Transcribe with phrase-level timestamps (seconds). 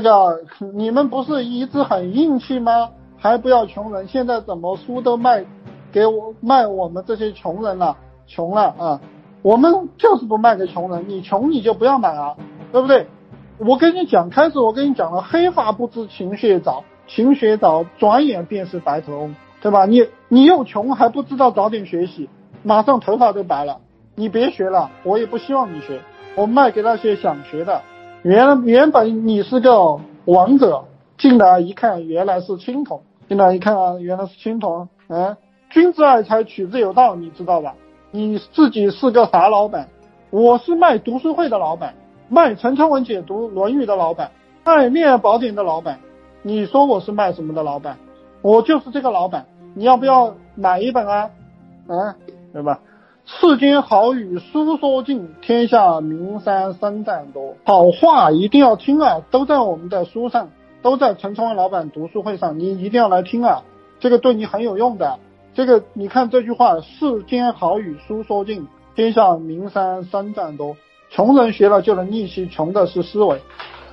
[0.00, 0.40] 这个
[0.72, 2.88] 你们不是一直很硬气吗？
[3.18, 5.44] 还不要穷人，现在怎么书都卖
[5.92, 7.98] 给我卖我们这些穷人了？
[8.26, 9.00] 穷了啊！
[9.42, 12.34] 我们就是不卖给穷人，你穷你就不要买啊，
[12.72, 13.08] 对不对？
[13.58, 19.84] 我跟你讲，开始我跟你讲了，黑发不知勤学早，勤学早，转眼便是白头翁，对吧？
[19.84, 22.30] 你你又穷还不知道早点学习，
[22.62, 23.80] 马上头发都白了。
[24.14, 26.00] 你别学了，我也不希望你学。
[26.36, 27.82] 我卖给那些想学的。
[28.22, 30.84] 原原本你是个王者，
[31.16, 34.88] 进来一看原来是青铜，进来一看原来是青铜。
[35.08, 35.34] 嗯，
[35.70, 37.74] 君子爱财，取之有道，你知道吧？
[38.10, 39.88] 你自己是个啥老板？
[40.28, 41.94] 我是卖读书会的老板，
[42.28, 44.30] 卖陈昌文解读《论语》的老板，
[44.64, 45.98] 卖《恋爱宝典》的老板。
[46.42, 47.96] 你说我是卖什么的老板？
[48.42, 49.46] 我就是这个老板。
[49.72, 51.30] 你要不要买一本啊？
[51.88, 52.16] 啊，
[52.52, 52.80] 对吧？
[53.38, 57.54] 世间好语书说尽，天下名山声赞多。
[57.64, 60.50] 好话一定要听啊，都在我们的书上，
[60.82, 63.62] 都在陈昌文老板读书会上，你一定要来听啊，
[64.00, 65.20] 这个对你很有用的。
[65.54, 70.76] 这个你看这句话，世间好语书说尽，天下名山声赞多。
[71.08, 73.40] 穷人学了就能逆袭，穷的是思维，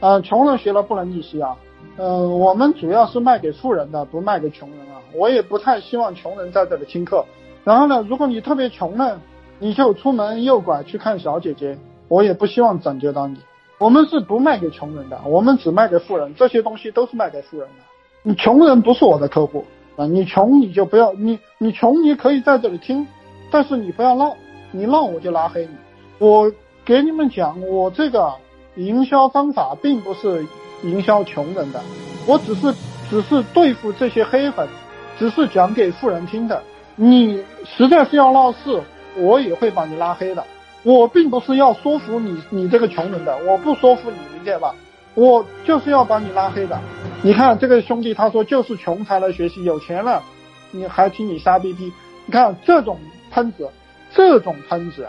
[0.00, 1.54] 啊，穷人学了不能逆袭啊。
[1.98, 5.02] 嗯，我们主要是卖给富人的，不卖给穷人啊。
[5.14, 7.22] 我也不太希望穷人在这里听课。
[7.68, 9.20] 然后呢，如果你特别穷呢，
[9.58, 11.76] 你就出门右拐去看小姐姐。
[12.08, 13.36] 我也不希望拯救到你。
[13.76, 16.34] 我们是不卖给穷人的，我们只卖给富人。
[16.34, 17.74] 这些东西都是卖给富人的。
[18.22, 19.66] 你穷人不是我的客户。
[19.96, 23.06] 啊，你穷你就不要你你穷你可以在这里听，
[23.50, 24.34] 但是你不要闹，
[24.72, 25.76] 你闹我就拉黑你。
[26.26, 26.50] 我
[26.86, 28.32] 给你们讲，我这个
[28.76, 30.46] 营销方法并不是
[30.82, 31.82] 营销穷人的，
[32.26, 32.74] 我只是
[33.10, 34.66] 只是对付这些黑粉，
[35.18, 36.62] 只是讲给富人听的。
[37.00, 38.82] 你实在是要闹事，
[39.14, 40.44] 我也会把你拉黑的。
[40.82, 44.74] 我并不是要说服你你这个穷人的，我不说服你，理解吧？
[45.14, 46.76] 我就是要把你拉黑的。
[47.22, 50.24] 你看这个兄弟，他说就是穷才来学习，有钱了
[50.72, 51.92] 你还听你瞎逼逼。
[52.26, 52.98] 你看这种
[53.30, 53.70] 喷子，
[54.12, 55.06] 这种喷子，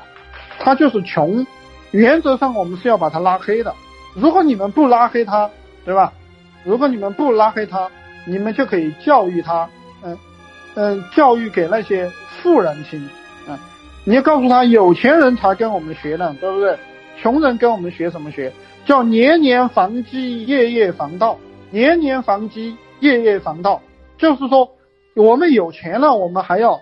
[0.60, 1.46] 他就是穷。
[1.90, 3.74] 原则上我们是要把他拉黑的。
[4.14, 5.50] 如果你们不拉黑他，
[5.84, 6.14] 对吧？
[6.64, 7.90] 如果你们不拉黑他，
[8.26, 9.68] 你们就可以教育他，
[10.76, 12.10] 嗯，教育给那些
[12.42, 13.10] 富人听，
[13.48, 13.58] 嗯，
[14.04, 16.78] 你要告诉他，有钱人才跟我们学呢，对不对？
[17.22, 18.52] 穷人跟我们学什么学？
[18.86, 21.38] 叫年年防饥，夜夜防盗。
[21.70, 23.82] 年年防饥，夜夜防盗。
[24.18, 24.72] 就是说，
[25.16, 26.80] 我们有钱了，我们还要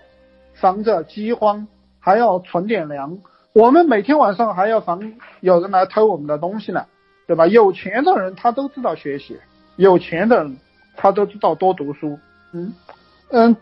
[0.53, 1.67] 防着饥荒，
[1.99, 3.17] 还要存点粮。
[3.53, 6.85] 我们每天晚上还要防有人来偷我们的东西呢，
[7.25, 7.47] 对吧？
[7.47, 9.37] 有钱的人他都知道学习，
[9.75, 10.57] 有钱的人
[10.95, 12.19] 他都知道多读书。
[12.53, 12.73] 嗯
[13.29, 13.55] 嗯，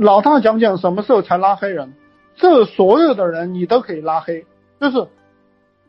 [0.00, 1.94] 老大讲讲什么时候才拉黑人？
[2.36, 4.46] 这所有的人你都可以拉黑，
[4.80, 5.06] 就是。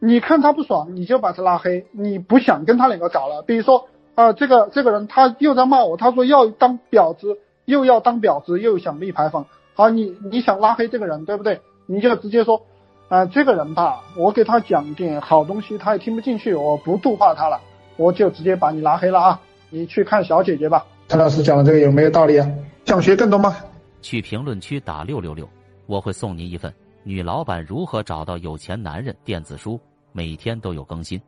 [0.02, 1.86] 你看他不爽，你就把他拉黑。
[1.92, 9.46] 你不想跟他两个搞了，比如说啊，这个这个人他又在骂我，他说要当婊子，又要当婊子，又想立牌坊。
[9.74, 11.60] 好，你你想拉黑这个人，对不对？
[11.86, 12.62] 你就直接说
[13.10, 17.60] 啊，这个人吧，我给他讲点好东西，他也听不进去，我不度化他了，
[17.98, 19.42] 我就直接把你拉黑了啊。
[19.70, 20.86] 你去看小姐姐吧。
[21.10, 22.48] 陈老师讲的这个有没有道理啊？
[22.90, 23.56] 想学更多吗？
[24.02, 25.48] 去评论区打六六六，
[25.86, 26.72] 我会送您一份
[27.04, 29.80] 《女老板如何找到有钱男人》电子书。
[30.12, 31.22] 每天都有更新。